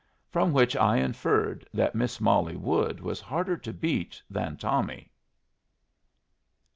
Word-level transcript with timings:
From 0.31 0.51
which 0.51 0.75
I 0.75 0.97
inferred 0.97 1.67
that 1.75 1.93
Miss 1.93 2.19
Molly 2.19 2.55
Wood 2.55 2.99
was 3.01 3.21
harder 3.21 3.55
to 3.57 3.71
beat 3.71 4.19
than 4.31 4.57
Tommy. 4.57 5.11